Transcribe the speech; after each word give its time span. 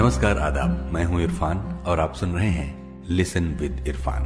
नमस्कार, 0.00 0.38
आदाब। 0.38 0.90
मैं 0.92 1.04
हूँ 1.04 1.20
इरफान 1.22 1.58
और 1.86 2.00
आप 2.00 2.14
सुन 2.14 2.30
रहे 2.30 2.48
हैं 2.48 3.08
लिसन 3.08 3.44
विद 3.60 3.84
इरफान। 3.88 4.22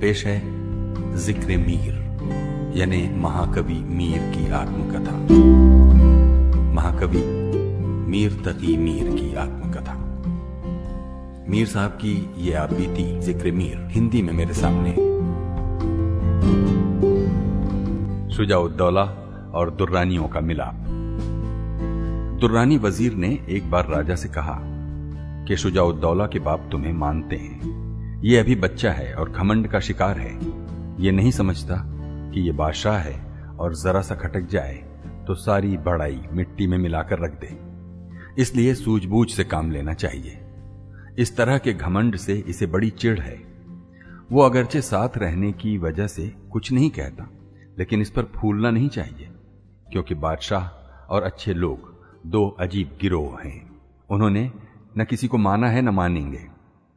पेश 0.00 0.24
है 0.26 0.38
ज़िक्र 1.16 1.56
मीर, 1.56 1.92
यानी 2.76 3.02
महाकवि 3.16 3.74
मीर 3.74 4.18
की 4.18 4.50
आत्मकथा। 4.50 5.16
महाकवि 6.74 7.22
मीर 8.10 8.32
तकी 8.46 8.76
मीर 8.76 9.10
की 9.10 9.34
आत्मकथा। 9.34 9.94
मीर 11.50 11.66
साहब 11.66 11.90
की 11.90 12.30
ये 12.38 12.54
आप 12.54 12.72
बीती 12.72 13.20
ज़िक्र 13.20 13.50
मीर, 13.50 13.86
हिंदी 13.90 14.22
में 14.22 14.32
मेरे 14.32 14.54
सामने। 14.54 14.94
शुजाउद्दौला 18.36 19.04
और 19.54 19.70
दुर्रानियों 19.70 20.28
का 20.28 20.40
मिलाप। 20.40 20.85
दुर्रानी 22.36 22.76
वज़ीर 22.78 23.14
ने 23.14 23.28
एक 23.48 23.70
बार 23.70 23.86
राजा 23.88 24.14
से 24.14 24.28
कहा 24.28 24.58
कि 25.46 25.56
शुजाउद्दौला 25.56 26.26
के 26.26 26.38
बाप 26.38 26.68
तुम्हें 26.72 26.92
मानते 26.92 27.36
हैं। 27.36 28.20
ये 28.22 28.38
अभी 28.38 28.54
बच्चा 28.56 28.92
है 28.92 29.14
और 29.14 29.30
घमंड 29.30 29.68
का 29.68 29.80
शिकार 29.80 30.18
है। 30.18 30.32
ये 31.04 31.12
नहीं 31.12 31.30
समझता 31.30 31.76
कि 32.32 32.40
ये 32.40 32.52
बादशाह 32.52 32.98
है 32.98 33.14
और 33.58 33.74
जरा 33.74 34.00
सा 34.00 34.14
खटक 34.14 34.48
जाए 34.48 34.74
तो 35.26 35.34
सारी 35.34 35.76
बड़ाई 35.78 36.20
मिट्टी 36.32 36.66
में 36.66 36.76
मिलाकर 36.78 37.18
रख 37.18 37.40
दे। 37.40 37.56
इसलिए 38.42 38.74
सूझबूझ 38.74 39.28
से 39.30 39.44
काम 39.44 39.70
लेना 39.70 39.94
चाहिए। 39.94 40.38
इस 41.18 41.36
तरह 41.36 41.58
के 41.58 41.72
घमंड 41.72 42.16
से 42.16 42.34
इसे 42.38 42.66
बड़ी 42.66 42.90
चिढ़ 42.90 43.20
है। 43.20 43.36
वो 44.32 44.42
अगरचे 44.42 44.80
साथ 44.82 45.18
रहने 45.18 45.52
की 45.54 45.76
वजह 45.78 46.06
से 46.08 46.32
कुछ 46.52 46.72
नहीं 46.72 46.90
कहता, 46.90 47.30
लेकिन 47.78 48.00
इस 48.00 48.10
पर 48.10 48.32
फूलना 48.36 48.70
नहीं 48.70 48.88
चाहिए, 48.90 49.30
क्योंकि 49.92 50.14
बादशाह 50.14 50.68
और 51.06 51.22
अच्छे 51.22 51.54
लोग 51.54 51.94
दो 52.26 52.48
अजीब 52.60 52.96
गिरोह 53.00 53.40
हैं। 53.40 53.80
उन्होंने 54.10 54.50
न 54.98 55.04
किसी 55.04 55.28
को 55.28 55.38
माना 55.38 55.68
है 55.68 55.82
न 55.82 55.88
मानेंगे। 55.88 56.46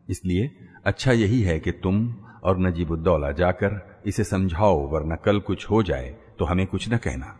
इसलिए 0.07 0.51
अच्छा 0.85 1.11
यही 1.11 1.41
है 1.41 1.59
कि 1.59 1.71
तुम 1.73 2.07
और 2.43 2.59
नजीबुद्दौला 2.59 3.31
जाकर 3.31 4.01
इसे 4.05 4.23
समझाओ, 4.23 4.87
वरना 4.87 5.15
कल 5.15 5.39
कुछ 5.39 5.69
हो 5.69 5.83
जाए 5.83 6.15
तो 6.39 6.45
हमें 6.45 6.65
कुछ 6.67 6.89
न 6.93 6.97
कहना। 6.97 7.35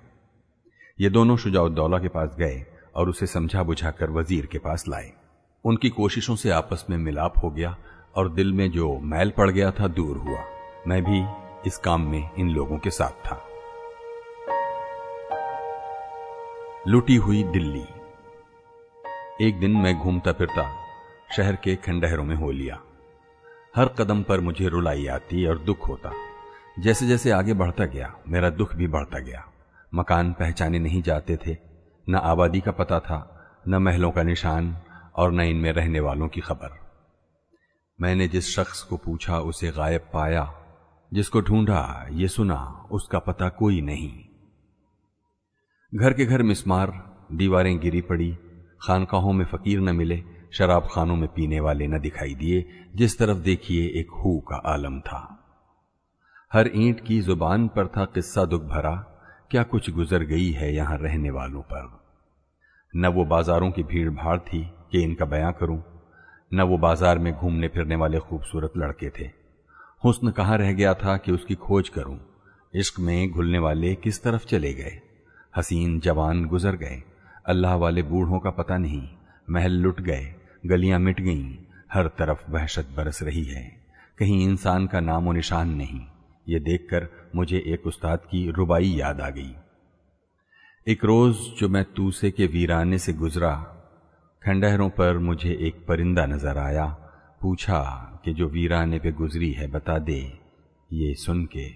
ये 1.00 1.10
दोनों 1.10 1.38
शुजाउद्दौला 1.38 2.00
के 2.00 2.08
पास 2.08 2.36
गए 2.40 2.66
और 2.96 3.10
उसे 3.10 3.28
समझा 3.28 3.64
बुझाकर 3.64 4.10
वज़ीर 4.10 4.46
के 4.46 4.58
पास 4.58 4.88
लाए। 4.88 5.12
उनकी 5.66 5.90
कोशिशों 5.90 6.36
से 6.36 6.50
आपस 6.50 6.86
में 6.90 6.98
मिलाप 6.98 7.44
हो 7.44 7.50
गया 7.50 7.76
और 8.16 8.34
दिल 8.34 8.54
में 8.54 8.70
जो 8.72 8.98
मैल 9.00 9.30
पड़ 9.30 9.50
गया 9.52 9.72
था 9.72 9.88
दूर 9.88 10.18
हुआ। 10.18 10.44
मैं 10.88 11.04
भी 11.04 11.24
इस 11.68 11.78
काम 11.78 12.02
में 12.02 12.30
इन 12.40 12.50
लोगों 12.50 12.78
के 12.78 12.90
साथ 12.90 13.26
था। 13.26 13.42
लुटी 16.88 17.16
हुई 17.16 17.44
दिल्ली। 17.44 17.86
एक 19.48 19.60
दिन 19.60 19.72
मैं 19.72 20.00
घूमता 20.00 20.32
फिरता 20.32 20.76
शहर 21.36 21.56
के 21.56 21.76
खंडहरों 21.76 22.24
में 22.24 22.36
हो 22.36 22.52
लिया। 22.52 22.82
हर 23.76 23.86
कदम 23.86 24.24
पर 24.24 24.40
मुझे 24.40 24.68
रुलाई 24.68 25.08
आती 25.08 25.46
और 25.46 25.58
दुख 25.58 25.88
होता। 25.90 26.12
जैसे 26.80 27.08
जैसे 27.08 27.32
आगे 27.32 27.54
बढ़ता 27.54 27.86
गया, 27.86 28.16
मेरा 28.28 28.50
दुख 28.50 28.76
भी 28.76 28.88
बढ़ता 28.88 29.20
गया। 29.20 29.46
मकान 29.96 30.34
पहचाने 30.34 30.80
नहीं 30.80 31.02
जाते 31.02 31.38
थे। 31.48 31.58
न 32.10 32.16
आबादी 32.16 32.62
का 32.62 32.72
पता 32.72 33.00
था, 33.00 33.46
न 33.68 33.76
महलों 33.76 34.12
का 34.12 34.24
निशान 34.24 34.82
और 35.16 35.32
न 35.32 35.42
इनमें 35.42 35.72
रहने 35.72 36.00
वालों 36.00 36.28
की 36.28 36.42
खबर। 36.42 36.92
मैंने 38.02 38.28
जिस 38.28 38.56
शख्स 38.56 38.84
को 38.84 38.98
पूछा, 38.98 39.40
उसे 39.40 39.72
गायब 39.72 40.02
पाया। 40.14 40.56
जिसको 41.14 41.42
ढूंढा, 41.42 42.08
ये 42.12 42.28
सुना, 42.28 42.88
उसका 42.92 43.20
पता 43.20 43.50
कोई 43.50 43.82
नहीं। 43.82 44.29
घर 45.96 46.14
के 46.14 46.26
घर 46.26 46.42
मिसमार, 46.42 47.18
दीवारें 47.32 47.80
गिरी 47.80 48.02
पड़ी, 48.02 48.38
खानकाहों 48.82 49.34
में 49.34 49.46
फकीर 49.46 49.80
न 49.80 49.96
मिले, 49.96 50.24
शराब 50.52 50.88
खानों 50.92 51.16
में 51.16 51.30
पीने 51.30 51.60
वाले 51.60 51.88
न 51.88 52.00
दिखाई 52.00 52.36
दिए, 52.36 52.66
जिस 52.96 53.18
तरफ़ 53.20 53.38
देखिए 53.38 53.88
एक 54.00 54.08
हु 54.12 54.40
का 54.40 54.56
आलम 54.56 55.00
था। 55.00 55.46
हर 56.54 56.72
ईंट 56.76 57.06
की 57.06 57.22
ज़ुबान 57.22 57.68
पर 57.68 57.88
था 57.88 58.06
किस्सा 58.06 58.46
दुख 58.46 58.62
भरा, 58.62 58.96
क्या 59.52 59.64
कुछ 59.64 59.90
गुजर 59.90 60.24
गई 60.24 60.52
है 60.52 60.76
यहाँ 60.76 60.98
रहने 60.98 61.30
वालों 61.30 61.62
पर? 61.62 62.00
न 62.96 63.06
वो 63.06 63.26
बाजारों 63.26 63.72
की 63.72 63.84
भीड़ 63.84 64.10
भाड़ 64.10 64.40
थी 64.40 64.72
कि 64.92 65.04
इनका 65.04 65.26
बयां 65.26 65.52
करूँ, 65.54 65.84
न 66.54 66.62
वो 66.62 66.78
बाज़ार 66.78 67.20
में 67.20 67.34
घूमने 67.34 67.68
फिरने 67.68 67.96
वाले 67.96 68.20
खूबसूरत 68.20 68.74
लड़के 68.78 69.10
थे। 69.10 69.32
हुस्न 70.06 70.32
कहाँ 70.32 70.58
रह 70.58 70.74
गया 70.74 70.94
था 70.94 71.18
कि 71.18 71.32
उसकी 71.32 71.56
खोज 71.56 71.90
करूँ? 71.90 72.20
इश्क 72.76 73.00
में 73.00 73.32
घुलने 73.32 73.60
वाले 73.60 73.96
किस 73.96 74.24
तरफ़ 74.24 74.46
चले 74.46 74.74
गए? 74.74 75.02
हसीन 75.58 76.00
जवान 76.00 76.46
गुजर 76.46 76.76
गए। 76.76 77.02
अल्लाह 77.46 77.76
वाले 77.76 78.04
बूढ़ों 78.04 78.40
का 78.40 78.50
पता 78.50 78.78
नहीं, 78.78 79.08
महल 79.50 79.72
लुट 79.72 80.02
गए, 80.02 80.36
गलियाँ 80.66 81.00
मिट 81.00 81.22
गईं, 81.22 81.56
हर 81.94 82.08
तरफ़ 82.08 82.52
वहशत 82.52 82.94
बरस 82.98 83.24
रही 83.24 83.44
है। 83.44 83.64
कहीं 84.20 84.44
इंसान 84.44 84.88
का 84.88 85.00
नामो 85.00 85.32
निशान 85.32 85.70
नहीं। 85.70 86.00
ये 86.48 86.60
देखकर 86.60 87.08
मुझे 87.36 87.64
एक 87.68 87.88
उस्ताद 87.88 88.20
की 88.20 88.50
रुबाई 88.52 88.90
याद 88.90 89.22
आ 89.22 89.30
गई। 89.30 89.54
एक 90.88 91.06
रोज 91.06 91.36
जो 91.60 91.70
मैं 91.70 91.84
तूसे 91.94 92.32
के 92.32 92.46
वीराने 92.46 92.98
से 92.98 93.14
गुजरा, 93.14 93.56
खंडहरों 94.44 94.90
पर 94.90 95.18
मुझे 95.18 95.58
एक 95.62 95.86
परिंदा 95.88 96.26
नज़र 96.26 96.58
आया, 96.58 96.86
पूछा 97.42 97.82
कि 98.26 98.34
जो 98.34 98.48
वीराने 98.48 99.00
पे 99.00 99.12
गुजरी 99.12 99.52
है 99.52 99.68
बता 99.68 99.98
दे, 100.00 100.22
ये 100.90 101.14
सुन 101.14 101.46
के 101.46 101.70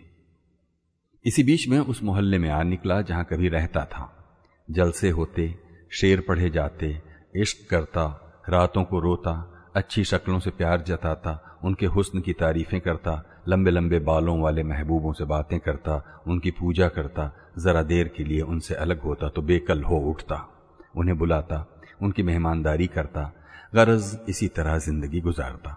इसी 1.26 1.44
बीच 1.44 1.68
में 1.68 1.80
उस 1.80 2.04
मोहल्ले 2.04 2.38
में 2.38 2.50
आ 2.50 2.64
निकला 2.64 3.02
जहाँ 3.02 3.24
कभी 3.24 3.50
रहता 3.50 3.86
था। 3.86 4.10
जलसे 4.72 5.10
होते, 5.10 5.56
शेर 5.92 6.24
पढ़े 6.28 6.50
जाते, 6.50 7.02
इश्क 7.36 7.70
करता, 7.70 8.06
रातों 8.50 8.84
को 8.84 9.00
रोता, 9.00 9.34
अच्छी 9.76 10.04
शक्लों 10.04 10.40
से 10.40 10.50
प्यार 10.50 10.82
जताता, 10.82 11.60
उनके 11.64 11.86
हुस्न 11.86 12.22
की 12.22 12.34
तारीफें 12.34 12.82
करता, 12.82 13.44
लंबे 13.48 13.72
लंबे 13.72 14.00
बालों 14.00 14.42
वाले 14.42 14.64
महबूबों 14.64 15.14
से 15.14 15.26
बातें 15.26 15.60
करता, 15.60 16.24
उनकी 16.28 16.52
पूजा 16.52 16.88
करता, 16.88 17.32
जरा 17.58 17.84
देर 17.84 18.08
के 18.08 18.24
लिए 18.24 18.42
उनसे 18.42 18.76
अलग 18.76 19.02
होता 19.02 19.30
तो 19.30 19.42
बेकल 19.42 19.84
हो 19.84 19.98
उठता, 19.98 20.48
उन्हें 20.96 21.18
बुलाता, 21.18 21.66
उनकी 22.02 22.24
मेहमानदारी 22.24 22.88
करता, 22.88 23.34
गरज 23.76 24.18
इसी 24.30 24.48
तरह 24.48 24.78
ज़िंदगी 24.78 25.22
गुजारता। 25.22 25.72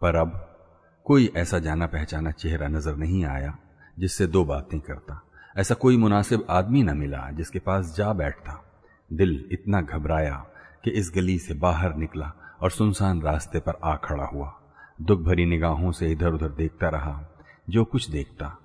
पर 0.00 0.16
अब 0.16 0.56
कोई 1.04 1.32
ऐसा 1.36 1.58
जाना 1.58 1.86
पहचाना 1.86 2.30
चेहरा 2.30 2.68
नज़र 2.68 2.96
नहीं 2.96 3.24
आया। 3.24 3.58
जिससे 3.98 4.26
दो 4.26 4.44
बातें 4.44 4.80
करता। 4.80 5.22
ऐसा 5.56 5.74
कोई 5.74 5.96
मुनासिब 5.96 6.46
आदमी 6.50 6.82
न 6.82 6.96
मिला 6.96 7.30
जिसके 7.30 7.58
पास 7.58 7.94
जा 7.96 8.12
बैठता। 8.12 8.64
दिल 9.12 9.48
इतना 9.52 9.80
घबराया 9.80 10.46
कि 10.84 10.90
इस 10.90 11.12
गली 11.14 11.38
से 11.38 11.54
बाहर 11.54 11.96
निकला 11.96 12.32
और 12.60 12.70
सुनसान 12.70 13.22
रास्ते 13.22 13.60
पर 13.60 13.72
आ 13.84 13.96
खड़ा 13.96 14.24
हुआ। 14.24 14.60
दुख 15.02 15.20
भरी 15.20 15.44
निगाहों 15.44 15.92
से 15.92 16.08
इधर 16.08 16.28
उधर 16.28 16.48
देखता 16.48 16.88
रहा, 16.88 17.24
जो 17.70 17.84
कुछ 17.84 18.10
देखता। 18.10 18.58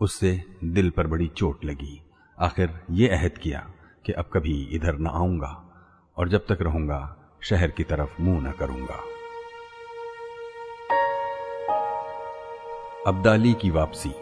उससे 0.00 0.44
दिल 0.64 0.90
पर 0.90 1.06
बड़ी 1.06 1.28
चोट 1.28 1.64
लगी। 1.64 2.02
आखिर 2.38 2.80
ये 2.90 3.08
अहद 3.08 3.38
किया 3.38 3.70
कि 4.06 4.12
अब 4.12 4.24
कभी 4.32 4.62
इधर 4.64 4.98
न 4.98 5.06
आऊँगा 5.06 5.64
और 6.16 6.28
जब 6.28 6.38
तक 6.38 6.58
रहूँगा, 6.62 7.16
शहर 7.42 7.70
की 7.70 7.84
तरफ़ 7.84 8.22
मुँह 8.22 8.48
न 8.48 8.52
करूँगा। 8.52 9.00
अब्दाली 13.06 13.54
की 13.54 13.70
वापसी। 13.70 14.12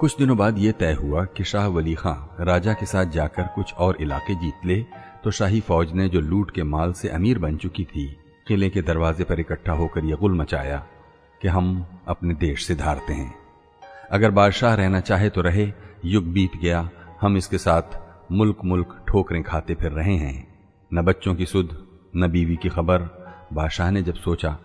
कुछ 0.00 0.16
दिनों 0.18 0.36
बाद 0.36 0.58
यह 0.58 0.72
तय 0.72 0.92
हुआ 0.92 1.24
कि 1.26 1.44
शाह 1.44 1.66
वली 1.66 1.94
खां 1.94 2.44
राजा 2.44 2.72
के 2.72 2.86
साथ 2.86 3.06
जाकर 3.06 3.42
कुछ 3.54 3.72
और 3.74 3.96
इलाके 4.00 4.34
जीत 4.34 4.66
ले 4.66 4.76
तो 5.24 5.30
शाही 5.30 5.60
फौज 5.60 5.92
ने 5.92 6.08
जो 6.08 6.20
लूट 6.20 6.50
के 6.50 6.62
माल 6.62 6.92
से 6.92 7.08
अमीर 7.08 7.38
बन 7.38 7.56
चुकी 7.56 7.84
थी, 7.84 8.04
किले 8.48 8.68
के 8.70 8.82
दरवाजे 8.82 9.24
पर 9.24 9.40
इकट्ठा 9.40 9.72
होकर 9.72 10.04
यह 10.04 10.16
गुल 10.16 10.34
मचाया 10.34 10.76
कि 11.40 11.48
हम 11.48 11.86
अपने 12.08 12.34
देश 12.34 12.66
से 12.66 12.74
धारते 12.74 13.12
हैं। 13.12 13.34
अगर 14.10 14.30
बादशाह 14.30 14.74
रहना 14.74 15.00
चाहे 15.00 15.30
तो 15.30 15.40
रहे, 15.40 15.72
युग 16.04 16.24
बीत 16.24 16.56
गया, 16.62 16.88
हम 17.20 17.36
इसके 17.36 17.58
साथ 17.58 17.98
मुल्क 18.32 18.64
मुल्क 18.64 18.94
ठोकरें 19.08 19.42
खाते 19.42 19.74
फिर 19.74 19.92
रहे 19.92 20.16
हैं। 20.16 20.46
न 20.90 21.02
बच्चों 21.02 21.34
की 21.34 21.46
सुध, 21.46 21.76
न 22.16 22.28
बीवी 22.28 22.56
की 22.56 22.68
खबर, 22.68 23.08
बादशाह 23.52 23.90
ने 23.90 24.02
जब 24.02 24.14
सोचा 24.16 24.56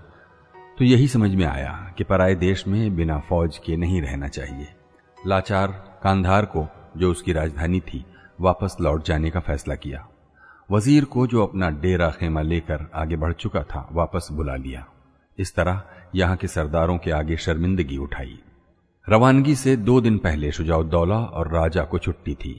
तो 0.77 0.85
यही 0.85 1.07
समझ 1.07 1.33
में 1.35 1.45
आया 1.45 1.93
कि 1.97 2.03
पराए 2.03 2.35
देश 2.35 2.67
में 2.67 2.95
बिना 2.95 3.19
फौज 3.19 3.57
के 3.57 3.77
नहीं 3.77 4.01
रहना 4.01 4.27
चाहिए। 4.27 4.67
लाचार 5.27 5.71
कांधार 6.03 6.45
को, 6.45 6.67
जो 6.97 7.11
उसकी 7.11 7.33
राजधानी 7.33 7.79
थी, 7.79 8.05
वापस 8.41 8.75
लौट 8.81 9.05
जाने 9.05 9.29
का 9.29 9.39
फैसला 9.39 9.75
किया। 9.75 10.07
वज़ीर 10.71 11.05
को 11.05 11.25
जो 11.27 11.43
अपना 11.43 11.69
डेरा 11.69 12.09
खेमा 12.09 12.41
लेकर 12.41 12.85
आगे 12.95 13.15
बढ़ 13.15 13.33
चुका 13.33 13.63
था, 13.63 13.87
वापस 13.91 14.27
बुला 14.31 14.55
लिया। 14.55 14.85
इस 15.37 15.55
तरह 15.55 15.81
यहाँ 16.15 16.35
के 16.35 16.47
सरदारों 16.47 16.97
के 16.97 17.11
आगे 17.11 17.37
शर्मिंदगी 17.37 17.97
उठाई। 17.97 18.39
रवानगी 19.09 19.55
से 19.55 19.75
दो 19.75 19.99
दिन 20.01 20.17
पहले 20.17 20.51
शुजाउद्दौला 20.51 21.17
और 21.17 21.51
राजा 21.51 21.83
को 21.83 21.97
छुट्टी 21.97 22.33
थी। 22.35 22.53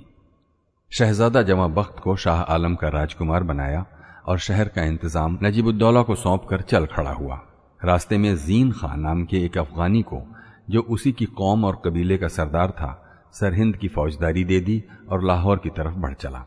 शहजादा 0.90 1.42
जमा 1.42 1.66
बख्त 1.66 1.98
को 1.98 2.16
शाह 2.16 2.40
आलम 2.40 2.74
का 2.74 2.88
राजकुमार 2.88 3.42
बनाया 3.42 3.84
और 4.26 4.38
शहर 4.38 4.68
का 4.68 4.82
इंतज़ाम 4.82 5.38
नजीबुद्दौला 5.42 6.02
को 6.02 6.14
सौंप 6.14 6.46
कर 6.50 6.60
चल 6.60 6.86
खड़ा 6.86 7.12
हुआ। 7.12 7.40
रास्ते 7.80 8.18
में 8.18 8.36
जीन 8.36 8.72
खान 8.72 9.00
नाम 9.00 9.24
के 9.24 9.44
एक 9.44 9.58
अफगानी 9.58 10.02
को 10.02 10.22
जो 10.70 10.80
उसी 10.80 11.12
की 11.12 11.24
कौम 11.24 11.64
और 11.64 11.82
कबीले 11.84 12.18
का 12.18 12.28
सरदार 12.28 12.70
था, 12.70 13.08
सरहिंद 13.32 13.76
की 13.76 13.88
फौजदारी 13.88 14.44
दे 14.44 14.60
दी 14.60 14.84
और 15.08 15.24
लाहौर 15.24 15.58
की 15.58 15.70
तरफ़ 15.70 15.94
बढ़ 15.94 16.14
चला। 16.14 16.46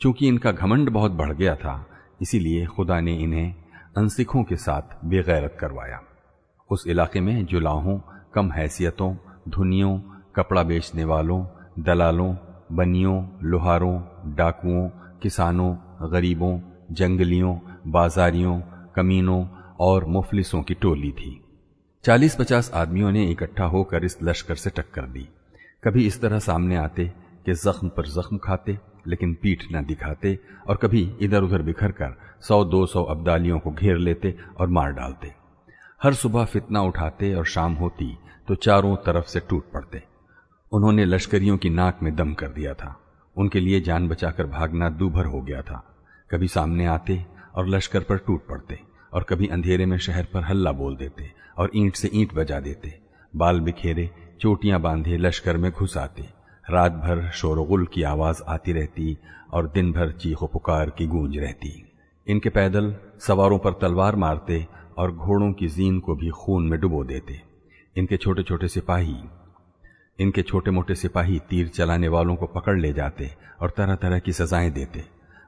चूँकि 0.00 0.28
इनका 0.28 0.52
घमंड 0.52 0.90
बहुत 0.90 1.12
बढ़ 1.12 1.32
गया 1.32 1.56
था, 1.56 1.86
इसीलिए 2.22 2.66
खुदा 2.66 3.00
ने 3.00 3.16
इन्हें 3.16 3.54
अनसिखों 3.96 4.44
के 4.44 4.56
साथ 4.56 5.04
बेगैरत 5.04 5.56
करवाया। 5.60 6.00
उस 6.70 6.86
इलाके 6.86 7.20
में 7.20 7.46
जुलाहों, 7.46 8.00
कम 8.34 8.52
हैसियतों, 8.52 9.16
धुनियों, 9.48 9.98
कपड़ा 10.36 10.62
बेचने 10.62 11.04
वालों, 11.04 11.46
दलालों, 11.78 12.36
बनियों, 12.72 13.28
लोहारों, 13.42 14.02
डाकुओं, 14.34 14.88
किसानों, 15.22 15.76
गरीबों, 16.12 16.60
जंगलियों, 16.90 17.58
बाजारियों, 17.86 18.60
कमीनों 18.96 19.46
और 19.80 20.04
मुफलिसों 20.04 20.62
की 20.62 20.74
टोली 20.74 21.12
थी। 21.12 21.44
चालीस 22.08 22.36
पचास 22.36 22.70
आदमियों 22.74 23.10
ने 23.12 23.24
इकट्ठा 23.24 23.64
होकर 23.64 24.04
इस 24.04 24.16
लश्कर 24.22 24.54
से 24.54 24.70
टक्कर 24.70 25.02
दी। 25.02 25.28
कभी 25.84 26.06
इस 26.06 26.20
तरह 26.20 26.38
सामने 26.38 26.76
आते 26.76 27.04
कि 27.46 27.52
जख्म 27.54 27.88
पर 27.88 28.06
जख्म 28.06 28.38
खाते, 28.38 28.78
लेकिन 29.06 29.34
पीठ 29.34 29.64
न 29.72 29.84
दिखाते, 29.84 30.38
और 30.68 30.76
कभी 30.76 31.02
इधर 31.20 31.42
उधर 31.42 31.62
बिखर 31.62 31.92
कर 31.92 32.14
सौ 32.40 32.64
दो 32.64 32.86
सौ 32.86 33.02
अब्दालियों 33.02 33.58
को 33.58 33.70
घेर 33.70 33.96
लेते 33.96 34.34
और 34.58 34.68
मार 34.68 34.92
डालते। 34.92 35.34
हर 36.02 36.14
सुबह 36.14 36.44
फितना 36.44 36.82
उठाते 36.82 37.34
और 37.34 37.46
शाम 37.46 37.74
होती 37.74 38.18
तो 38.48 38.54
चारों 38.54 38.96
तरफ़ 38.96 39.26
से 39.26 39.40
टूट 39.40 39.70
पड़ते। 39.72 40.02
उन्होंने 40.72 41.04
लश्करियों 41.04 41.58
की 41.58 41.70
नाक 41.70 42.02
में 42.02 42.14
दम 42.16 42.34
कर 42.34 42.48
दिया 42.48 42.74
था। 42.74 43.00
उनके 43.36 43.60
लिए 43.60 43.80
जान 43.80 44.08
बचाकर 44.08 44.46
भागना 44.46 44.90
दूभर 44.90 45.26
हो 45.26 45.40
गया 45.40 45.62
था। 45.62 45.84
कभी 46.30 46.48
सामने 46.48 46.86
आते 46.86 47.24
और 47.54 47.68
लश्कर 47.68 48.00
पर 48.00 48.18
टूट 48.18 48.46
पड़ते। 48.46 48.87
और 49.12 49.22
कभी 49.22 49.46
अंधेरे 49.46 49.86
में 49.86 49.98
शहर 49.98 50.24
पर 50.24 50.42
हल्ला 50.42 50.72
बोल 50.72 50.96
देते 50.96 51.30
और 51.58 51.70
ईंट 51.76 51.96
से 51.96 52.10
ईंट 52.14 52.34
बजा 52.34 52.60
देते। 52.60 52.94
बाल 53.32 53.60
बिखेरे, 53.60 54.10
चोटियाँ 54.40 54.80
बांधे, 54.80 55.16
लश्कर 55.16 55.56
में 55.56 55.70
घुस 55.72 55.96
आते 55.96 56.28
रात 56.64 56.92
भर 56.94 57.28
शोरगुल 57.30 57.86
की 57.86 58.02
आवाज़ 58.02 58.42
आती 58.48 58.72
रहती 58.72 59.16
और 59.52 59.68
दिन 59.68 59.92
भर 59.92 60.10
चीखो 60.12 60.46
पुकार 60.46 60.90
की 60.90 61.06
गूंज 61.06 61.38
रहती। 61.38 61.70
इनके 62.26 62.48
पैदल 62.48 62.94
सवारों 63.20 63.58
पर 63.58 63.72
तलवार 63.72 64.16
मारते 64.16 64.66
और 64.98 65.12
घोड़ों 65.12 65.52
की 65.52 65.68
जीन 65.68 65.98
को 66.00 66.14
भी 66.14 66.30
खून 66.30 66.68
में 66.68 66.78
डुबो 66.80 67.02
देते। 67.04 67.40
इनके 67.96 68.16
छोटे 68.16 68.42
छोटे 68.42 68.68
सिपाही, 68.68 69.16
इनके 70.18 70.42
छोटे 70.42 70.70
मोटे 70.70 70.94
सिपाही 70.94 71.38
तीर 71.50 71.68
चलाने 71.68 72.08
वालों 72.08 72.36
को 72.36 72.46
पकड़ 72.46 72.78
ले 72.78 72.92
जाते 72.92 73.30
और 73.60 73.70
तरह 73.70 73.94
तरह 73.94 74.18
की 74.18 74.32
सजाएँ 74.32 74.70
देते। 74.70 75.04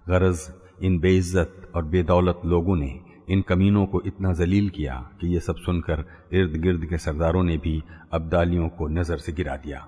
गरज, 0.08 0.48
इन 0.82 0.98
बेइज्जत 0.98 1.72
और 1.74 1.84
बेदौलत 1.84 2.40
लोगों 2.44 2.76
ने 2.76 2.98
इन 3.30 3.42
कमीनों 3.42 3.84
को 3.86 4.00
इतना 4.06 4.32
जलील 4.32 4.68
किया 4.68 4.94
कि 5.20 5.32
ये 5.34 5.40
सब 5.40 5.56
सुनकर 5.56 6.04
इर्द 6.32 6.56
गिर्द 6.62 6.84
के 6.84 6.98
सरदारों 6.98 7.42
ने 7.44 7.56
भी 7.56 7.82
अब्दालियों 8.12 8.68
को 8.68 8.88
नज़र 8.88 9.18
से 9.18 9.32
गिरा 9.32 9.56
दिया। 9.56 9.86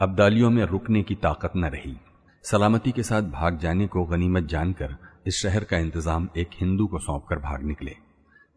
अब्दालियों 0.00 0.50
में 0.50 0.64
रुकने 0.64 1.02
की 1.02 1.14
ताकत 1.14 1.52
न 1.56 1.64
रही। 1.64 1.96
सलामती 2.44 2.92
के 2.92 3.02
साथ 3.02 3.22
भाग 3.32 3.58
जाने 3.58 3.86
को 3.86 4.04
गनीमत 4.04 4.44
जानकर 4.44 4.96
इस 5.26 5.40
शहर 5.42 5.64
का 5.64 5.78
इंतज़ाम 5.78 6.28
एक 6.36 6.50
हिंदू 6.54 6.86
को 6.86 6.98
सौंपकर 6.98 7.38
भाग 7.40 7.62
निकले। 7.62 7.96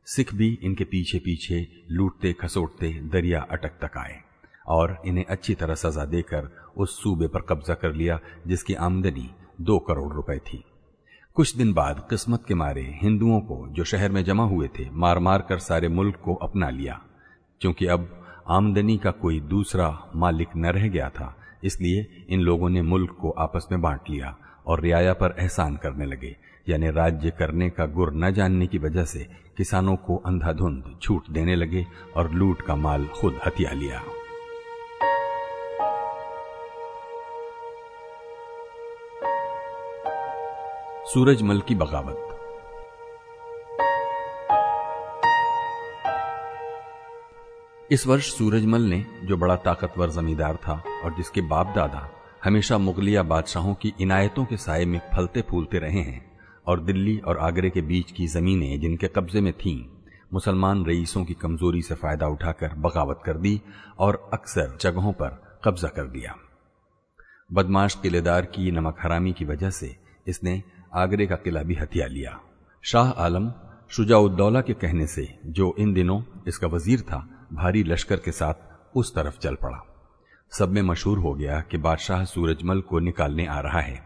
सिख 0.08 0.34
भी 0.36 0.58
इनके 0.64 0.84
पीछे 0.84 1.20
पीछे 1.20 1.66
लूटते, 1.92 2.34
खसोटते 2.34 2.92
दरिया 3.12 3.42
अटक 3.52 3.80
तक 3.82 3.98
आए 3.98 4.20
और 4.68 4.98
इन्हें 5.06 5.26
अच्छी 5.26 5.54
तरह 5.56 5.76
सजा 5.76 6.06
देकर 6.06 6.50
उस 6.78 7.02
सूबे 7.04 7.28
पर 7.28 7.42
कब्जा 7.42 7.74
कर 7.74 7.94
लिया, 7.94 8.20
जिसकी 8.48 8.74
आमदनी 8.74 9.30
दो 9.62 9.78
करोड़ 9.80 10.14
रुपए 10.14 10.38
थी। 10.40 10.64
कुछ 11.38 11.56
दिन 11.56 11.74
बाद 11.74 12.08
किस्मत 12.10 12.44
के 12.48 12.54
मारे 12.54 12.82
हिंदुओं 13.02 13.40
को 13.40 13.68
जो 13.70 13.84
शहर 13.84 14.12
में 14.12 14.24
जमा 14.24 14.44
हुए 14.44 14.68
थे 14.68 14.90
मार 14.92 15.20
मार 15.20 15.42
कर 15.42 15.60
सारे 15.60 15.88
मुल्क 15.88 16.16
को 16.16 16.34
अपना 16.34 16.70
लिया। 16.70 17.00
क्योंकि 17.62 17.86
अब 17.86 18.26
आमदनी 18.50 18.98
का 18.98 19.12
कोई 19.12 19.40
दूसरा 19.40 20.12
मालिक 20.16 20.48
न 20.58 20.66
रह 20.66 20.88
गया 20.88 21.10
था, 21.10 21.36
इसलिए 21.64 22.26
इन 22.30 22.40
लोगों 22.40 22.70
ने 22.70 22.82
मुल्क 22.82 23.18
को 23.22 23.30
आपस 23.30 23.68
में 23.72 23.82
बांट 23.82 24.00
लिया 24.10 24.36
और 24.68 24.82
रियाया 24.82 25.14
पर 25.14 25.36
एहसान 25.40 25.76
करने 25.76 26.06
लगे। 26.06 26.36
यानी 26.70 26.90
राज्य 26.92 27.32
करने 27.32 27.70
का 27.70 27.86
गुर 27.86 28.14
न 28.14 28.32
जानने 28.32 28.68
की 28.68 28.78
वजह 28.78 29.06
से 29.06 29.28
किसानों 29.58 29.96
को 29.96 30.16
अंधाधुंध 30.16 30.98
छूट 31.02 31.30
देने 31.30 31.56
लगे 31.56 31.88
और 32.16 32.32
लूट 32.32 32.62
का 32.62 32.76
माल 32.76 33.06
खुद 33.06 33.40
हथिया 33.46 33.72
लिया। 33.72 34.02
सूरजमल 41.08 41.60
की 41.62 41.76
बगावत। 41.76 42.16
इस 47.92 48.08
वर्ष 48.08 48.32
सूरजमल 48.38 48.82
ने, 48.82 49.06
जो 49.24 49.38
बड़ा 49.38 49.56
ताकतवर 49.56 50.10
जमींदार 50.10 50.56
था 50.56 50.74
और 51.06 51.16
जिसके 51.16 51.42
बाप 51.42 51.68
दादा 51.68 52.10
हमेशा 52.44 52.78
मुगलिया 52.78 53.24
बादशाहों 53.24 53.74
की 53.74 53.94
इनायतों 54.02 54.46
के 54.46 54.58
साय 54.58 54.86
में 54.86 55.00
फलते 55.16 55.42
फूलते 55.42 55.80
रहे 55.80 56.02
हैं 56.02 56.40
और 56.68 56.80
दिल्ली 56.80 57.18
और 57.18 57.38
आगरे 57.38 57.70
के 57.70 57.82
बीच 57.82 58.12
की 58.12 58.28
जमीनें 58.28 58.80
जिनके 58.80 59.08
कब्जे 59.08 59.42
में 59.42 59.54
थीं, 59.54 59.80
मुसलमान 60.34 60.86
रईसों 60.86 61.26
की 61.26 61.34
कमज़ोरी 61.34 61.82
से 61.82 61.96
फ़ायदा 61.96 62.28
उठाकर 62.28 62.74
बगावत 62.78 63.22
कर 63.26 63.38
दी 63.38 63.62
और 64.00 64.30
अक्सर 64.34 64.78
जगहों 64.82 65.14
पर 65.14 65.62
कब्जा 65.64 65.88
कर 65.88 66.08
दिया। 66.08 66.36
बदमाश 67.54 67.96
किलेदार 67.96 68.46
की 68.46 68.72
नमक 68.72 68.98
हरामी 69.04 69.34
की 69.34 69.46
वजह 69.46 69.70
से 69.70 69.96
इसने 70.28 70.64
आगरे 70.92 71.28
का 71.28 71.36
किला 71.36 71.64
भी 71.64 71.76
हथिया 71.76 72.08
लिया। 72.08 72.40
शाह 72.84 73.10
आलम 73.10 73.52
शुजाउद्दौला 73.92 74.62
के 74.62 74.74
कहने 74.74 75.08
से, 75.08 75.28
जो 75.46 75.76
इन 75.80 75.94
दिनों 75.94 76.22
इसका 76.48 76.68
वज़ीर 76.68 77.02
था, 77.02 77.18
भारी 77.54 77.84
लश्कर 77.84 78.16
के 78.16 78.32
साथ 78.32 78.98
उस 78.98 79.16
तरफ़ 79.16 79.38
चल 79.40 79.56
पड़ा। 79.56 79.84
सब 80.54 80.70
में 80.70 80.82
मशहूर 80.82 81.18
हो 81.18 81.34
गया 81.34 81.60
कि 81.62 81.78
बादशाह 81.78 82.24
सूरजमल 82.26 82.82
को 82.82 83.00
निकालने 83.00 83.46
आ 83.46 83.60
रहा 83.60 83.80
है। 83.80 84.02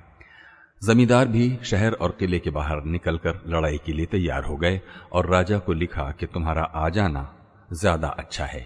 जमींदार 0.82 1.28
भी 1.28 1.60
शहर 1.64 1.94
और 1.94 2.16
किले 2.20 2.40
के 2.40 2.50
बाहर 2.50 2.84
निकलकर 2.84 3.42
लड़ाई 3.48 3.78
के 3.78 3.94
लिए 3.94 4.06
तैयार 4.06 4.44
हो 4.44 4.56
गए 4.56 4.82
और 5.12 5.30
राजा 5.30 5.60
को 5.60 5.74
लिखा 5.74 6.10
कि 6.12 6.26
तुम्हारा 6.26 6.64
आ 6.64 6.90
जाना 6.90 7.30
ज़्यादा 7.74 8.08
अच्छा 8.08 8.46
है। 8.46 8.66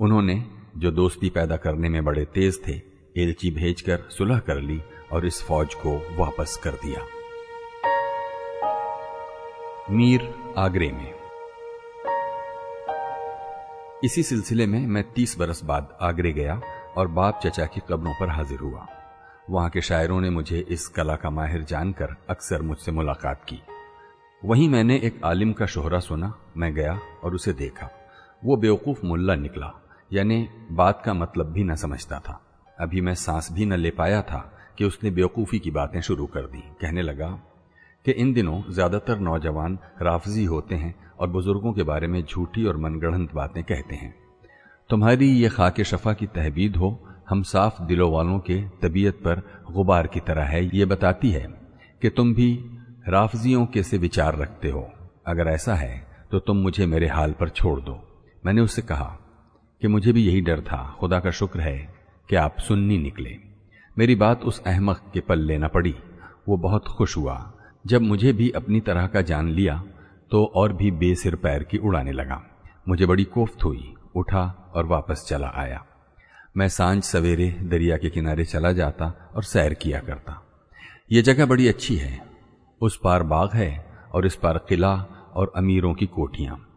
उन्होंने, 0.00 0.44
जो 0.76 0.90
दोस्ती 0.90 1.30
पैदा 1.30 1.56
करने 1.56 1.88
में 1.88 2.04
बड़े 2.04 2.24
तेज 2.24 2.60
थे, 2.68 2.80
एलची 3.16 3.50
भेजकर 3.50 4.08
सुलह 4.10 4.38
कर 4.38 4.60
ली 4.60 4.80
और 5.12 5.26
इस 5.26 5.42
फौज 5.42 5.74
को 5.74 5.96
वापस 6.18 6.60
कर 6.64 6.70
दिया। 6.70 7.06
मीर 9.90 10.34
आगरे 10.58 10.92
में। 10.92 11.14
इसी 14.04 14.22
सिलसिले 14.22 14.66
में 14.66 14.86
मैं 14.86 15.12
तीस 15.12 15.38
बरस 15.38 15.64
बाद 15.64 15.98
आगरे 16.00 16.32
गया 16.32 16.60
और 16.96 17.08
बाप 17.08 17.40
चचा 17.46 17.66
की 17.66 17.80
कब्रों 17.80 18.14
पर 18.20 18.28
हाजिर 18.28 18.58
हुआ। 18.58 18.86
वहाँ 19.50 19.70
के 19.70 19.80
शायरों 19.80 20.20
ने 20.20 20.30
मुझे 20.30 20.66
इस 20.68 20.88
कला 20.88 21.16
का 21.16 21.30
माहिर 21.30 21.62
जानकर 21.62 22.16
अक्सर 22.30 22.62
मुझसे 22.62 22.92
मुलाकात 22.92 23.44
की। 23.44 23.62
वहीं 24.44 24.68
मैंने 24.68 24.96
एक 24.96 25.20
आलिम 25.24 25.52
का 25.52 25.66
शोहरा 25.66 26.00
सुना, 26.00 26.34
मैं 26.56 26.74
गया 26.74 27.00
और 27.24 27.34
उसे 27.34 27.52
देखा। 27.52 27.90
वो 28.44 28.56
बेवकूफ़ 28.56 29.06
मुल्ला 29.06 29.34
निकला, 29.34 29.72
यानी 30.12 30.48
बात 30.70 31.02
का 31.04 31.14
मतलब 31.14 31.46
भी 31.46 31.64
न 31.64 31.74
समझता 31.74 32.18
था। 32.18 32.40
अभी 32.80 33.00
मैं 33.00 33.14
सांस 33.14 33.48
भी 33.52 33.66
न 33.66 33.72
ले 33.72 33.90
पाया 33.90 34.22
था 34.22 34.58
कि 34.78 34.84
उसने 34.84 35.10
बेवकूफ़ी 35.10 35.58
की 35.58 35.70
बातें 35.70 36.00
शुरू 36.00 36.26
कर 36.26 36.40
दी। 36.40 36.62
कहने 36.80 37.02
लगा 37.02 37.42
कि 38.04 38.12
इन 38.12 38.32
दिनों 38.32 38.60
ज़्यादातर 38.70 39.18
नौजवान 39.20 39.78
राफजी 40.02 40.44
होते 40.44 40.74
हैं 40.74 40.94
और 41.18 41.28
बुज़ुर्गों 41.28 41.72
के 41.72 41.82
बारे 41.82 42.06
में 42.06 42.22
झूठी 42.22 42.64
और 42.64 42.76
मनगढ़ंत 42.76 43.34
बातें 43.34 43.62
कहते 43.64 43.94
हैं। 43.94 44.14
तुम्हारी 44.90 45.28
ये 45.28 45.48
खाके 45.48 45.84
शफा 45.84 46.12
की 46.12 46.26
तहबीद 46.26 46.76
हो, 46.76 46.98
हम 47.28 47.42
साफ़ 47.42 47.82
दिलों 47.82 48.10
वालों 48.12 48.38
के 48.40 48.60
तबीयत 48.82 49.14
पर 49.16 49.42
गुबार 49.72 50.06
की 50.06 50.20
तरह 50.20 50.44
है, 50.44 50.64
ये 50.66 50.84
बताती 50.84 51.30
है 51.30 51.46
कि 52.02 52.10
तुम 52.10 52.34
भी 52.34 52.52
राफजियों 53.08 53.66
के 53.66 53.82
से 53.82 53.98
विचार 53.98 54.38
रखते 54.38 54.70
हो। 54.70 54.88
अगर 55.26 55.48
ऐसा 55.48 55.74
है 55.74 56.06
तो 56.30 56.38
तुम 56.38 56.56
मुझे 56.56 56.86
मेरे 56.86 57.08
हाल 57.08 57.32
पर 57.32 57.48
छोड़ 57.50 57.80
दो। 57.80 57.98
मैंने 58.42 58.60
उससे 58.60 58.82
कहा 58.82 59.16
कि 59.82 59.88
मुझे 59.88 60.12
भी 60.12 60.26
यही 60.26 60.40
डर 60.40 60.60
था, 60.60 60.96
खुदा 61.00 61.20
का 61.20 61.30
शुक्र 61.32 61.60
है 61.60 61.76
कि 62.28 62.36
आप 62.36 62.58
सुन्नी 62.58 62.98
निकले। 62.98 63.36
मेरी 63.96 64.14
बात 64.14 64.42
उस 64.42 64.62
अहमक 64.62 65.00
के 65.14 65.20
पल 65.20 65.38
लेना 65.40 65.68
पड़ी, 65.68 65.94
वो 66.48 66.56
बहुत 66.58 66.88
खुश 66.88 67.16
हुआ। 67.16 67.34
जब 67.88 68.02
मुझे 68.02 68.32
भी 68.32 68.50
अपनी 68.50 68.80
तरह 68.80 69.06
का 69.06 69.20
जान 69.22 69.48
लिया 69.48 69.84
तो 70.30 70.44
और 70.44 70.72
भी 70.72 70.90
बेसिर 70.90 71.34
पैर 71.34 71.62
की 71.62 71.78
उड़ाने 71.78 72.12
लगा। 72.12 72.42
मुझे 72.88 73.06
बड़ी 73.06 73.24
कोफ्त 73.24 73.64
हुई, 73.64 73.94
उठा 74.16 74.72
और 74.74 74.86
वापस 74.86 75.24
चला 75.28 75.52
आया। 75.54 75.84
मैं 76.56 76.68
साँझ 76.68 77.02
सवेरे 77.04 77.50
दरिया 77.50 77.96
के 77.96 78.10
किनारे 78.10 78.44
चला 78.44 78.72
जाता 78.72 79.32
और 79.36 79.42
सैर 79.42 79.74
किया 79.74 80.00
करता। 80.00 80.42
यह 81.12 81.22
जगह 81.22 81.46
बड़ी 81.46 81.68
अच्छी 81.68 81.96
है। 81.96 82.20
उस 82.80 83.00
पार 83.04 83.22
बाग 83.22 83.50
है 83.54 83.86
और 84.12 84.26
इस 84.26 84.34
पार 84.34 84.58
किला 84.68 84.94
और 85.34 85.52
अमीरों 85.56 85.94
की 85.94 86.06
कोठियाँ। 86.06 86.68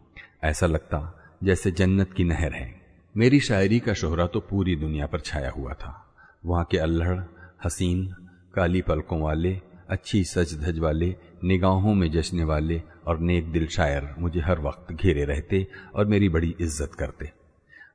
ऐसा 0.42 0.66
लगता 0.66 1.18
जैसे 1.44 1.70
जन्नत 1.70 2.12
की 2.12 2.24
नहर 2.24 2.52
है। 2.52 2.80
मेरी 3.16 3.40
शायरी 3.40 3.78
का 3.78 3.94
शोहरा 3.94 4.26
तो 4.26 4.40
पूरी 4.40 4.76
दुनिया 4.76 5.06
पर 5.06 5.20
छाया 5.20 5.50
हुआ 5.50 5.72
था। 5.72 6.14
वहाँ 6.46 6.64
के 6.64 6.78
अल्हड़, 6.78 7.20
हसीन, 7.64 8.14
काली 8.54 8.82
पलकों 8.82 9.20
वाले 9.20 9.60
अच्छी 9.92 10.24
सच 10.24 10.54
धज 10.54 10.78
वाले, 10.78 11.16
निगाहों 11.44 11.94
में 11.94 12.10
जश्न 12.10 12.42
वाले 12.42 12.82
और 13.06 13.18
नेक 13.18 13.52
दिल 13.52 13.66
शायर 13.66 14.14
मुझे 14.18 14.40
हर 14.40 14.60
वक्त 14.60 14.92
घेरे 14.92 15.24
रहते 15.24 15.66
और 15.94 16.06
मेरी 16.06 16.28
बड़ी 16.28 16.54
इज़्ज़त 16.60 16.94
करते। 16.94 17.30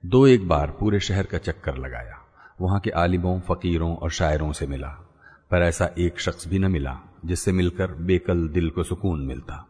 दो 0.06 0.28
एक 0.28 0.48
बार 0.48 0.72
पूरे 0.72 1.00
शहर 1.00 1.26
का 1.26 1.38
चक्कर 1.38 1.78
लगाया। 1.78 2.26
वहाँ 2.62 2.80
के 2.80 2.90
आलिमों, 2.90 3.40
फकीरों 3.40 3.96
और 3.96 4.12
शायरों 4.12 4.52
से 4.54 4.68
मिला। 4.68 4.88
पर 5.52 5.62
ऐसा 5.62 5.90
एक 5.98 6.20
शख्स 6.20 6.48
भी 6.48 6.60
न 6.60 6.72
मिला, 6.72 7.00
जिससे 7.26 7.52
मिलकर 7.52 7.88
बेकल 7.88 8.48
दिल 8.48 8.70
को 8.70 8.84
सुकून 8.84 9.22
मिलता। 9.22 9.68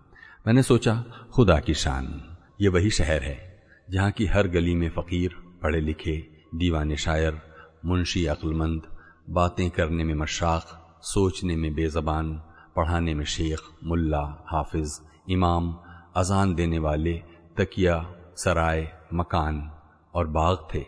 मैंने 0.48 0.63
सोचा, 0.63 1.03
खुदा 1.34 1.60
की 1.60 1.74
शान, 1.74 2.38
ये 2.62 2.67
वही 2.67 2.89
शहर 2.89 3.24
है, 3.24 3.63
जहाँ 3.91 4.12
की 4.12 4.25
हर 4.25 4.48
गली 4.48 4.75
में 4.75 4.89
फकीर, 4.89 5.36
पढ़े 5.63 5.81
लिखे, 5.81 6.27
दीवान 6.55 6.96
शायर, 6.96 7.41
मुंशी 7.86 8.25
अक्लमंद, 8.25 8.81
बातें 9.29 9.69
करने 9.69 10.03
में 10.03 10.15
मशाक 10.15 10.87
सोचने 11.07 11.55
में 11.55 11.73
बेजबान, 11.73 12.33
पढ़ाने 12.75 13.13
में 13.13 13.25
शेख, 13.25 13.59
मुल्ला, 13.83 14.43
हाफिज, 14.47 15.01
इमाम, 15.29 15.79
अजान 16.15 16.55
देने 16.55 16.79
वाले, 16.79 17.13
तकिया, 17.57 18.15
सराय, 18.37 18.97
मकान 19.13 19.71
और 20.13 20.27
बाग 20.27 20.67
थे। 20.73 20.85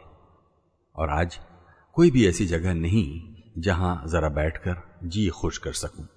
और 0.96 1.10
आज 1.10 1.40
कोई 1.94 2.12
भी 2.12 2.28
ऐसी 2.28 2.46
जगह 2.46 2.74
नहीं 2.74 3.36
जहाँ 3.58 4.04
जरा 4.08 4.30
बैठकर 4.30 4.82
जी 5.04 5.30
खुश 5.30 5.58
कर 5.58 5.74
सकूँ। 5.74 6.08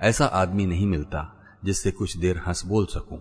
ऐसा 0.00 0.26
आदमी 0.26 0.66
नहीं 0.66 0.86
मिलता 0.86 1.24
जिससे 1.64 1.90
कुछ 1.90 2.16
देर 2.16 2.42
हंस 2.46 2.64
बोल 2.66 2.86
सकूँ। 2.86 3.20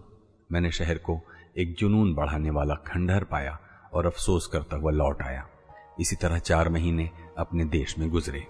मैंने 0.51 0.71
शहर 0.71 0.97
को 0.97 1.19
एक 1.57 1.75
जुनून 1.79 2.13
बढ़ाने 2.13 2.49
वाला 2.49 2.75
खंडहर 2.75 3.23
पाया 3.23 3.59
और 3.93 4.05
अफसोस 4.05 4.47
करता 4.47 4.77
हुआ 4.77 4.91
लौट 4.91 5.21
आया। 5.21 5.47
इसी 5.99 6.15
तरह 6.15 6.39
चार 6.39 6.69
महीने 6.69 7.09
अपने 7.37 7.65
देश 7.65 7.99
में 7.99 8.09
गुजरे। 8.09 8.47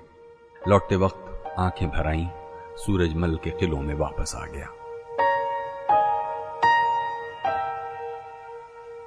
लौटते 0.68 0.96
वक्त 0.96 1.37
आँखें 1.60 1.90
भर 1.90 2.08
आई 2.08 2.28
सूरजमल 2.76 3.36
के 3.36 3.50
किलों 3.50 3.82
में 3.82 3.94
वापस 3.96 4.36
आ 4.36 4.46
गया। 4.46 4.68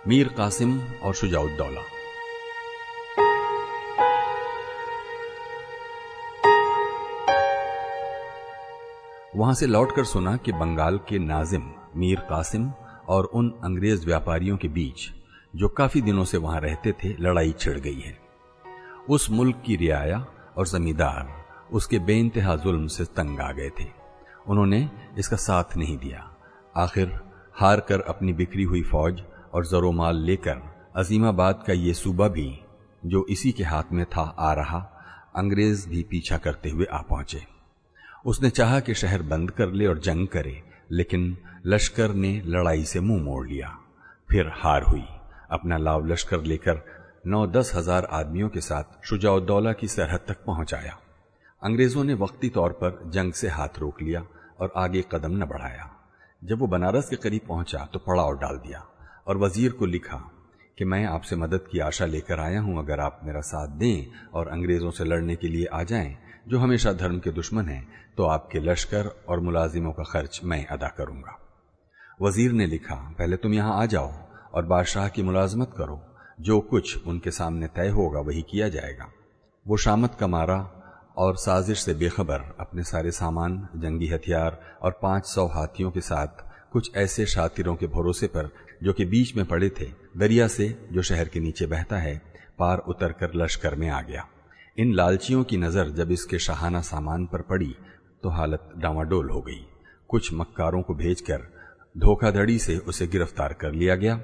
मीर 0.09 0.29
कासिम 0.29 0.81
और 1.03 1.15
शुजाउद्दौला। 1.15 1.81
वहाँ 9.37 9.55
से 9.55 9.67
लौटकर 9.67 10.05
सुना 10.05 10.37
कि 10.37 10.53
बंगाल 10.53 10.99
के 10.99 11.19
नाजिम 11.19 11.73
मीर 11.97 12.21
कासिम 12.21 12.73
और 13.09 13.25
उन 13.25 13.61
अंग्रेज़ 13.65 14.07
व्यापारियों 14.07 14.57
के 14.57 14.69
बीच, 14.69 15.11
जो 15.57 15.69
काफ़ी 15.69 16.03
दिनों 16.03 16.25
से 16.25 16.39
वहाँ 16.39 16.61
रहते 16.61 16.93
थे, 16.93 17.09
लड़ाई 17.09 17.53
छिड़ 17.53 17.79
गई 17.79 18.01
है। 18.01 18.19
उस 19.09 19.31
मुल्क 19.31 19.63
की 19.67 19.77
रियाया 19.77 20.27
और 20.57 20.67
जमींदार 20.67 21.40
उसके 21.73 21.99
बेइंतहा 21.99 22.57
जुल्म 22.57 22.87
से 22.87 23.05
तंग 23.17 23.41
आ 23.41 23.51
गए 23.53 23.71
थे। 23.81 23.87
उन्होंने 24.47 24.89
इसका 25.19 25.37
साथ 25.37 25.77
नहीं 25.77 25.97
दिया। 25.99 26.31
आखिर 26.77 27.19
हार 27.55 27.81
कर 27.81 28.01
अपनी 28.01 28.33
बिखरी 28.33 28.63
हुई 28.63 28.83
फौज 28.83 29.23
और 29.55 29.67
जरोमाल 29.67 30.17
लेकर 30.17 30.63
अजीमाबाद 30.97 31.63
का 31.67 31.73
ये 31.73 31.95
सूबा 31.95 32.29
भी, 32.29 32.61
जो 33.07 33.25
इसी 33.31 33.53
के 33.53 33.65
हाथ 33.65 33.93
में 33.93 34.05
था, 34.07 34.23
आ 34.39 34.53
रहा। 34.53 34.79
अंग्रेज़ 35.37 35.89
भी 35.89 36.03
पीछा 36.03 36.37
करते 36.37 36.71
हुए 36.71 36.85
आ 36.85 37.01
पहुँचे। 37.01 37.43
उसने 38.25 38.51
चाहा 38.51 38.81
कि 38.81 38.95
शहर 38.95 39.23
बंद 39.23 39.51
कर 39.51 39.69
ले 39.69 39.87
और 39.87 39.99
जंग 39.99 40.27
करे, 40.29 40.63
लेकिन 40.91 41.37
लश्कर 41.67 42.15
ने 42.15 42.41
लड़ाई 42.47 42.85
से 42.85 43.01
मुँह 43.01 43.23
मोड़ 43.23 43.47
लिया। 43.49 43.77
फिर 44.29 44.51
हार 44.55 44.83
हुई। 44.83 45.05
अपना 45.51 45.77
लाव 45.77 46.07
लश्कर 46.07 46.43
लेकर 46.43 46.83
नौ 47.27 47.47
दस 47.47 47.73
हज़ार 47.75 48.05
आदमियों 48.13 48.49
के 48.49 48.61
साथ 48.61 49.07
शुजाउद्दौला 49.07 49.73
की 49.73 49.89
सरहद 49.89 50.21
तक 50.29 50.45
पहुँचाया। 50.45 50.99
अंग्रेज़ों 51.63 52.05
ने 52.05 52.15
वक्ती 52.17 52.49
तौर 52.49 52.73
पर 52.75 53.01
जंग 53.13 53.33
से 53.33 53.49
हाथ 53.49 53.79
रोक 53.79 54.01
लिया 54.03 54.23
और 54.61 54.73
आगे 54.77 55.05
कदम 55.13 55.37
न 55.37 55.47
बढ़ाया। 55.47 55.89
जब 56.43 56.59
वो 56.59 56.67
बनारस 56.67 57.09
के 57.09 57.17
करीब 57.19 57.41
पहुँचा 57.49 57.79
तो 57.93 57.99
पड़ाव 57.99 58.37
डाल 58.39 58.57
दिया 58.59 58.85
और 59.27 59.39
वज़ीर 59.39 59.73
को 59.73 59.87
लिखा 59.87 60.17
कि 60.79 60.85
मैं 60.85 61.05
आपसे 61.07 61.37
मदद 61.37 61.67
की 61.73 61.79
आशा 61.81 62.07
लेकर 62.07 62.41
आया 62.41 62.61
हूँ, 62.61 62.79
अगर 62.79 63.01
आप 63.01 63.21
मेरा 63.25 63.41
साथ 63.43 63.77
दें 63.79 64.31
और 64.31 64.49
अंग्रेज़ों 64.49 64.91
से 64.91 65.05
लड़ने 65.05 65.37
के 65.37 65.49
लिए 65.49 65.67
आ 65.67 65.83
जाएँ, 65.85 66.17
जो 66.49 66.59
हमेशा 66.59 66.93
धर्म 66.95 67.19
के 67.19 67.31
दुश्मन 67.33 67.69
हैं 67.69 67.87
तो 68.17 68.25
आपके 68.27 68.61
लश्कर 68.61 69.15
और 69.29 69.41
मुलाजिमों 69.41 69.93
का 69.93 70.03
खर्च 70.05 70.41
मैं 70.45 70.65
अदा 70.69 70.89
करूँगा। 70.99 71.39
वज़ीर 72.21 72.53
ने 72.53 72.67
लिखा, 72.67 72.95
पहले 73.19 73.37
तुम 73.37 73.55
यहाँ 73.55 73.81
आ 73.81 73.85
जाओ 73.87 74.13
और 74.55 74.65
बादशाह 74.67 75.09
की 75.09 75.23
मुलाजमत 75.23 75.75
करो। 75.79 76.01
जो 76.41 76.61
कुछ 76.63 77.07
उनके 77.07 77.31
सामने 77.31 77.67
तय 77.69 77.89
होगा, 77.91 78.21
वही 78.21 78.43
किया 78.43 78.69
जाएगा। 78.71 79.13
वो 79.67 79.77
शामत 79.77 80.17
का 80.21 80.27
मारा 80.29 80.59
और 81.21 81.37
साजिश 81.37 81.79
से 81.79 81.93
बेखबर 81.95 82.43
अपने 82.61 82.83
सारे 82.83 83.11
सामान, 83.11 83.57
जंगी 83.77 84.07
हथियार 84.09 84.59
और 84.83 84.99
पाँच 85.03 85.27
सौ 85.27 85.47
हाथियों 85.47 85.91
के 85.91 86.01
साथ 86.01 86.43
कुछ 86.73 86.97
ऐसे 86.97 87.27
शातिरों 87.27 87.75
के 87.77 87.87
भरोसे 87.87 88.27
पर 88.27 88.49
जो 88.83 88.93
कि 88.93 89.05
बीच 89.05 89.35
में 89.37 89.45
पड़े 89.47 89.69
थे, 89.71 89.87
दरिया 90.17 90.47
से 90.49 90.69
जो 90.93 91.03
शहर 91.03 91.29
के 91.29 91.41
नीचे 91.41 91.67
बहता 91.67 91.97
है, 91.97 92.17
पार 92.59 92.79
उतरकर 92.79 93.35
लश्कर 93.35 93.75
में 93.75 93.89
आ 93.89 94.01
गया। 94.03 94.27
इन 94.79 94.95
लालचियों 94.95 95.45
की 95.45 95.57
नज़र 95.57 95.91
जब 95.91 96.11
इसके 96.11 96.39
शहाना 96.39 96.81
सामान 96.81 97.27
पर 97.27 97.43
पड़ी 97.43 97.75
तो 98.23 98.29
हालत 98.29 98.73
डावाडोल 98.77 99.31
हो 99.31 99.41
गई। 99.41 99.67
कुछ 100.09 100.33
मक्कारों 100.35 100.83
को 100.83 100.95
भेजकर 100.95 101.47
धोखाधड़ी 101.99 102.59
से 102.59 102.77
उसे 102.79 103.07
गिरफ़्तार 103.07 103.53
कर 103.53 103.73
लिया 103.73 103.95
गया 103.97 104.21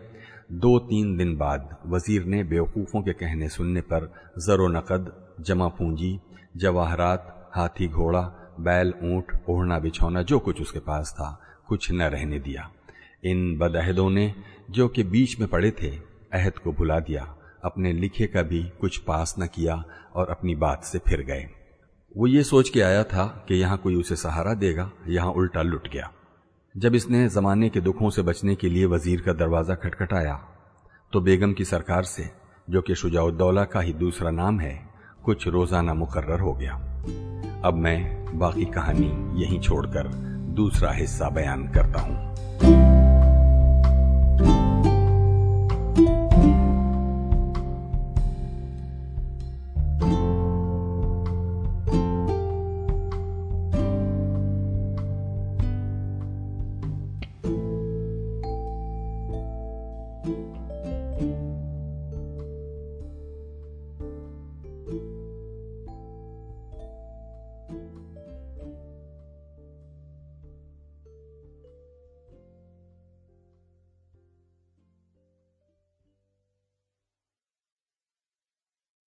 दो 0.53 0.79
तीन 0.79 1.17
दिन 1.17 1.37
बाद 1.37 1.77
वज़ीर 1.87 2.25
ने 2.25 2.45
बेवकूफ़ों 2.45 3.03
के 3.03 3.13
कहने 3.13 3.49
सुनने 3.49 3.81
पर 3.81 4.15
जरो 4.39 4.69
नकद, 4.69 5.13
जमा 5.41 5.69
पूंजी, 5.69 6.21
जवाहरात, 6.57 7.51
हाथी 7.55 7.89
घोड़ा, 7.89 8.21
बैल, 8.61 8.95
ऊँट, 9.03 9.33
ओढ़ना, 9.49 9.79
बिछौना, 9.79 10.23
जो 10.23 10.39
कुछ 10.39 10.61
उसके 10.61 10.79
पास 10.79 11.13
था, 11.13 11.41
कुछ 11.69 11.93
न 11.93 12.03
रहने 12.03 12.39
दिया। 12.39 12.71
इन 13.25 13.59
बदहदों 13.59 14.11
ने, 14.11 14.35
जो 14.71 14.89
कि 14.89 15.03
बीच 15.03 15.41
में 15.41 15.49
पड़े 15.49 15.71
थे, 15.71 15.91
अहद 16.33 16.59
को 16.59 16.73
भुला 16.73 17.01
दिया, 17.01 17.35
अपने 17.65 17.93
लिखे 17.93 18.27
का 18.27 18.43
भी 18.43 18.63
कुछ 18.81 18.97
पास 18.97 19.35
न 19.39 19.47
किया 19.47 19.85
और 20.15 20.29
अपनी 20.29 20.55
बात 20.55 20.85
से 20.85 20.99
फिर 20.99 21.21
गए। 21.21 21.49
वो 22.17 22.27
ये 22.27 22.43
सोच 22.43 22.69
के 22.69 22.81
आया 22.81 23.05
था 23.05 23.45
कि 23.49 23.55
यहाँ 23.55 23.79
कोई 23.79 23.95
उसे 23.95 24.17
सहारा 24.17 24.55
देगा, 24.55 24.91
यहाँ 25.09 25.33
उल्टा 25.33 25.63
लुट 25.63 25.89
गया। 25.89 26.13
जब 26.77 26.95
इसने 26.95 27.29
जमाने 27.29 27.69
के 27.69 27.81
दुखों 27.81 28.11
से 28.11 28.23
बचने 28.23 28.55
के 28.55 28.69
लिए 28.69 28.87
वज़ीर 28.87 29.21
का 29.21 29.33
दरवाज़ा 29.33 29.75
खटखटाया 29.75 30.35
तो 31.13 31.21
बेगम 31.21 31.53
की 31.53 31.65
सरकार 31.65 32.03
से, 32.03 32.31
जो 32.71 32.83
कि 32.83 32.95
शुजाउद्दौला 32.95 33.65
का 33.65 33.81
ही 33.81 33.93
दूसरा 33.93 34.31
नाम 34.31 34.61
है, 34.61 34.89
कुछ 35.25 35.49
रोज़ाना 35.49 35.95
मुकर्र 35.95 36.41
हो 36.41 36.53
गया। 36.53 36.75
अब 37.65 37.75
मैं 37.75 38.39
बाकी 38.39 38.65
कहानी 38.65 39.43
यहीं 39.43 39.61
छोड़कर 39.61 40.09
दूसरा 40.57 40.93
हिस्सा 40.93 41.29
बयान 41.29 41.67
करता 41.69 42.01
हूँ। 42.01 42.36